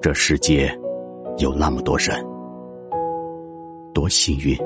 [0.00, 0.70] 这世界
[1.38, 2.14] 有那么多人，
[3.92, 4.56] 多幸运，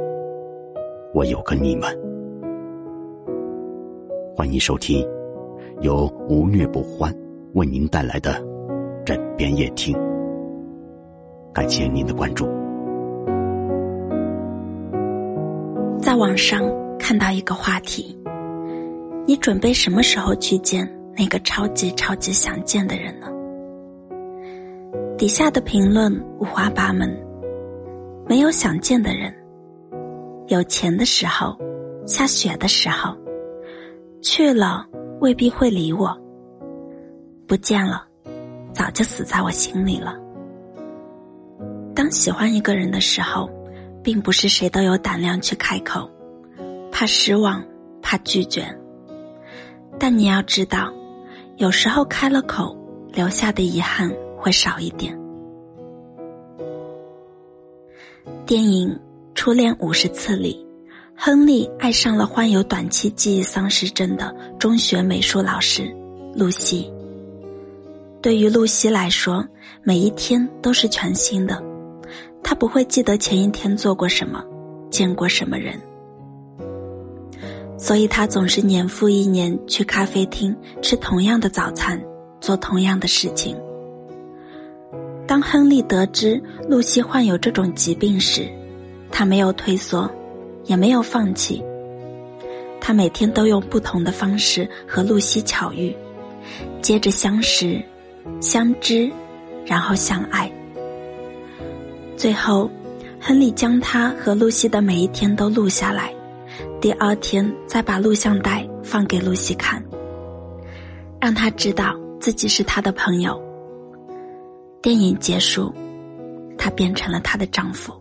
[1.14, 1.88] 我有个你们。
[4.34, 5.06] 欢迎收听
[5.80, 7.14] 由无虐不欢
[7.54, 8.42] 为您带来的
[9.04, 9.96] 枕边夜听，
[11.52, 12.46] 感谢您的关注。
[16.00, 16.62] 在网上
[16.98, 18.18] 看到一个话题：
[19.26, 23.28] 你准备什么时候去见那个超级超级想见的人呢？
[25.18, 27.12] 底下的评论五花八门，
[28.28, 29.34] 没有想见的人，
[30.46, 31.58] 有钱的时候，
[32.06, 33.16] 下雪的时候，
[34.22, 34.86] 去了
[35.20, 36.16] 未必会理我，
[37.48, 38.06] 不见了，
[38.72, 40.16] 早就死在我心里了。
[41.96, 43.50] 当喜欢一个人的时候，
[44.04, 46.08] 并不是谁都有胆量去开口，
[46.92, 47.60] 怕失望，
[48.00, 48.64] 怕拒绝。
[49.98, 50.92] 但你要知道，
[51.56, 52.76] 有时候开了口，
[53.12, 54.08] 留下的遗憾。
[54.38, 55.18] 会少一点。
[58.46, 58.88] 电影
[59.34, 60.66] 《初恋五十次》里，
[61.14, 65.94] 亨利爱上了患有短期记忆丧失症的中学美术老师
[66.34, 66.90] 露西。
[68.22, 69.46] 对于露西来说，
[69.82, 71.62] 每一天都是全新的，
[72.42, 74.42] 她不会记得前一天做过什么，
[74.90, 75.78] 见过什么人，
[77.78, 82.02] 所以她总是年复一年去咖啡厅吃同样的早餐，
[82.40, 83.56] 做同样的事情。
[85.28, 88.48] 当亨利得知露西患有这种疾病时，
[89.12, 90.10] 他没有退缩，
[90.64, 91.62] 也没有放弃。
[92.80, 95.94] 他每天都用不同的方式和露西巧遇，
[96.80, 97.78] 接着相识、
[98.40, 99.12] 相知，
[99.66, 100.50] 然后相爱。
[102.16, 102.70] 最后，
[103.20, 106.10] 亨利将他和露西的每一天都录下来，
[106.80, 109.84] 第二天再把录像带放给露西看，
[111.20, 113.38] 让他知道自己是他的朋友。
[114.80, 115.74] 电影结束，
[116.56, 117.92] 她变成了她的丈夫。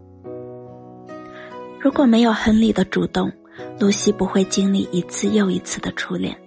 [1.79, 3.31] 如果没有亨利的主动，
[3.79, 6.37] 露西不会经历一次又一次的初恋，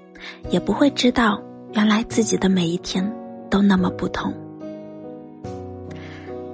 [0.48, 1.42] 也不会知道
[1.72, 3.04] 原来自己的每一天
[3.50, 4.32] 都那么不同。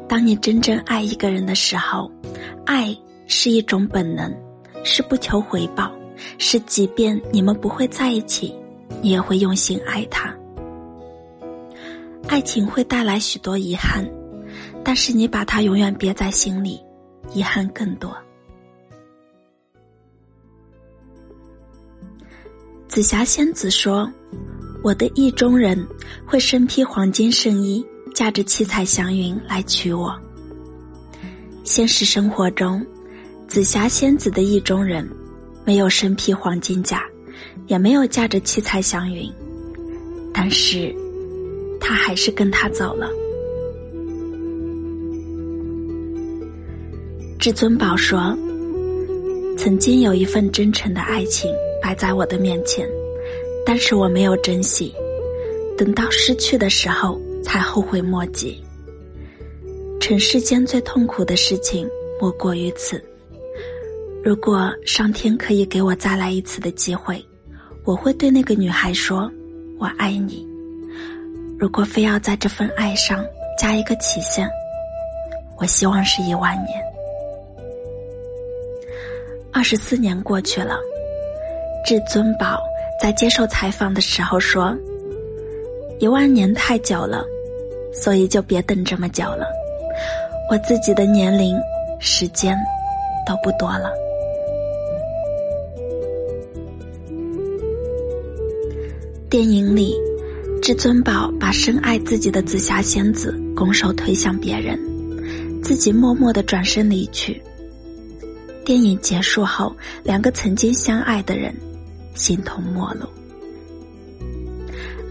[0.08, 2.10] 当你真正爱一个人的时候，
[2.64, 4.32] 爱是一种本能，
[4.84, 5.92] 是不求回报，
[6.38, 8.54] 是即便你们不会在一起，
[9.02, 10.34] 你也会用心爱他。
[12.28, 14.04] 爱情会带来许多遗憾，
[14.84, 16.80] 但是你把它永远憋在心里，
[17.32, 18.14] 遗憾更多。
[22.88, 24.10] 紫霞仙子说
[24.82, 25.86] ：“我的意中人
[26.26, 27.84] 会身披黄金圣衣，
[28.14, 30.18] 驾着七彩祥云来娶我。”
[31.62, 32.84] 现实生活中，
[33.46, 35.08] 紫霞仙子的意中人
[35.64, 37.04] 没有身披黄金甲，
[37.66, 39.32] 也没有驾着七彩祥云，
[40.34, 40.94] 但是。
[41.80, 43.10] 他还是跟他走了。
[47.38, 48.36] 至尊宝说
[49.56, 52.88] ：“曾经有一份真诚的爱情摆在我的面前，
[53.64, 54.92] 但是我没有珍惜，
[55.78, 58.60] 等到失去的时候才后悔莫及。
[60.00, 61.88] 尘世间最痛苦的事情
[62.20, 63.00] 莫过于此。
[64.24, 67.24] 如果上天可以给我再来一次的机会，
[67.84, 69.30] 我会对那个女孩说：
[69.78, 70.44] 我爱你。”
[71.58, 73.24] 如果非要在这份爱上
[73.58, 74.46] 加一个期限，
[75.56, 76.78] 我希望是一万年。
[79.52, 80.78] 二十四年过去了，
[81.84, 82.62] 至尊宝
[83.00, 84.76] 在接受采访的时候说
[85.98, 87.24] ：“一万年太久了，
[87.90, 89.48] 所以就别等这么久了。
[90.50, 91.58] 我自己的年龄、
[91.98, 92.54] 时间
[93.26, 93.90] 都不多了。”
[99.30, 100.05] 电影里。
[100.66, 104.76] 至尊宝把深爱自己的紫霞仙子拱手推向别人，
[105.62, 107.40] 自己默默的转身离去。
[108.64, 109.72] 电影结束后，
[110.02, 111.54] 两个曾经相爱的人
[112.16, 113.06] 形同陌路。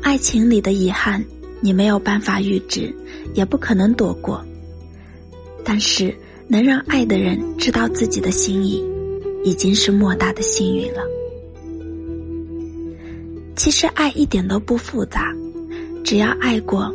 [0.04, 1.24] 爱情里的遗憾，
[1.62, 2.94] 你没有办法预知，
[3.34, 4.44] 也不可能躲过。
[5.64, 6.14] 但是，
[6.50, 8.84] 能让爱的人知道自己的心意，
[9.46, 11.00] 已经是莫大的幸运了。
[13.56, 15.34] 其实，爱一点都不复杂。
[16.06, 16.94] 只要爱过，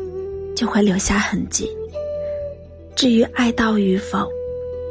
[0.55, 1.69] 就会留下痕迹。
[2.95, 4.31] 至于爱到与否，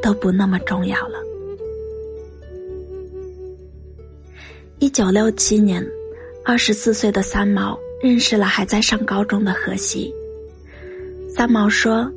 [0.02, 1.18] 都不那么重要了。
[4.78, 5.82] 一九六七年，
[6.44, 10.12] 二十四岁的三毛认识了还在上高中的荷西。
[11.34, 12.12] 三毛说：“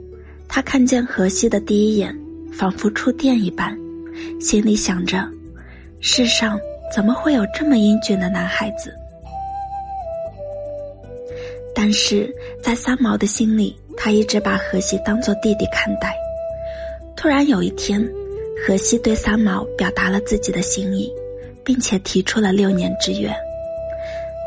[0.50, 2.14] 他看见荷西的第一眼，
[2.52, 3.80] 仿佛触电一般，
[4.42, 5.26] 心里想着：
[6.02, 6.60] 世上
[6.94, 8.94] 怎么会有这么英俊的男孩子？”
[11.86, 16.16] 但是在三毛的心里，他一直把荷西当做弟弟看待。
[17.14, 18.02] 突然有一天，
[18.66, 21.12] 荷西对三毛表达了自己的心意，
[21.62, 23.30] 并且提出了六年之约。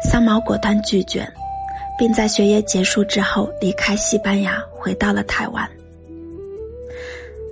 [0.03, 1.31] 三毛果断拒绝，
[1.99, 5.69] 并在学业结束之后离开西班牙，回到了台湾。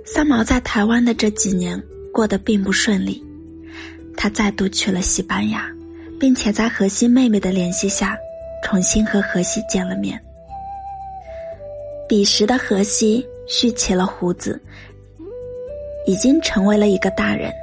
[0.03, 1.79] 三毛在台湾的这几年
[2.11, 3.23] 过得并不顺利，
[4.17, 5.71] 他再度去了西班牙，
[6.19, 8.17] 并且在荷西妹妹的联系下，
[8.65, 10.19] 重新和荷西见了面。
[12.09, 14.59] 彼时的荷西蓄起了胡子，
[16.07, 17.53] 已经成为了一个大人。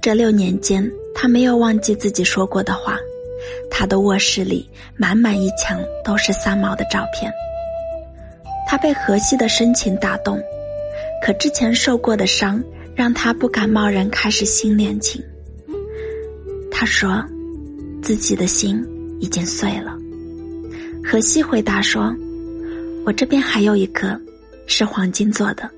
[0.00, 2.96] 这六年间，他没有忘记自己说过的话。
[3.72, 7.32] 他的卧室里满满一墙都是三毛的照片。
[8.68, 10.40] 他被荷西的深情打动。
[11.20, 12.62] 可之前受过的伤，
[12.94, 15.20] 让他不敢贸然开始新恋情。
[16.70, 17.20] 他说，
[18.00, 18.80] 自己的心
[19.20, 19.96] 已经碎了。
[21.04, 22.14] 荷西回答说
[23.04, 24.20] ：“我这边还有一颗，
[24.66, 25.70] 是黄金做的，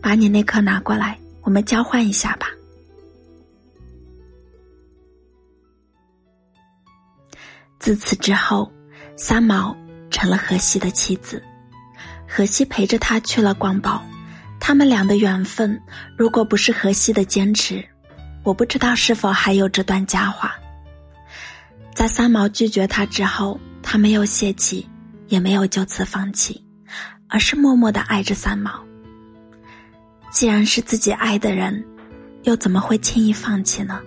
[0.00, 2.46] 把你那颗拿过来，我们交换一下吧。”
[7.80, 8.70] 自此之后，
[9.16, 9.76] 三毛
[10.08, 11.42] 成了荷西的妻子。
[12.28, 14.02] 荷西陪着他去了广宝。
[14.60, 15.80] 他们俩的缘分，
[16.16, 17.84] 如果不是荷西的坚持，
[18.44, 20.54] 我不知道是否还有这段佳话。
[22.02, 24.84] 在三毛拒绝他之后，他没有泄气，
[25.28, 26.60] 也没有就此放弃，
[27.28, 28.72] 而是默默的爱着三毛。
[30.32, 31.84] 既然是自己爱的人，
[32.42, 34.00] 又怎么会轻易放弃呢？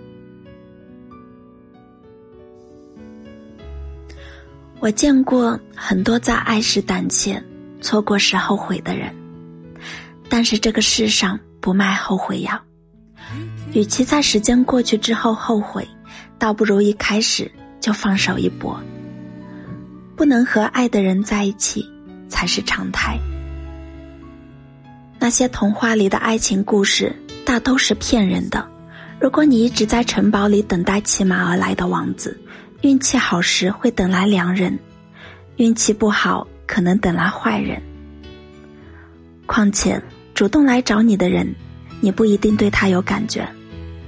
[4.78, 7.42] 我见过很多在爱时胆怯、
[7.80, 9.10] 错过时后悔的人。
[10.28, 12.60] 但是这个世上不卖后悔药，
[13.72, 15.88] 与其在时间过去之后后悔，
[16.38, 17.50] 倒不如一开始
[17.86, 18.82] 就放手一搏。
[20.16, 21.88] 不能和爱的人在一起
[22.28, 23.16] 才是常态。
[25.20, 28.66] 那些童话里的爱情故事大都是骗人的。
[29.20, 32.36] 如果你一直在城堡里等待骑马而来的王子，
[32.80, 34.76] 运气好时会等来良人，
[35.58, 37.80] 运气不好可能等来坏人。
[39.46, 40.02] 况且。
[40.34, 41.50] 主动来找你的人，
[41.98, 43.48] 你不一定对他有感觉。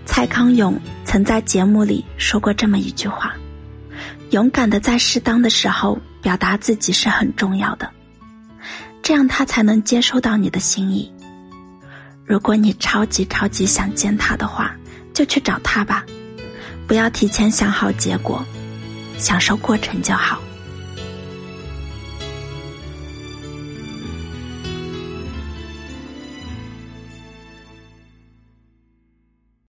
[0.05, 3.35] 蔡康永曾在节目里说过这么一句话
[4.31, 7.91] ：“勇敢的在适当的时候表达自己是很重要的，
[9.03, 11.11] 这样他才能接收到你的心意。
[12.27, 14.75] 如果你超级超级想见他的话，
[15.15, 16.05] 就去找他吧，
[16.87, 18.45] 不要提前想好结果，
[19.17, 20.39] 享受过程就好。”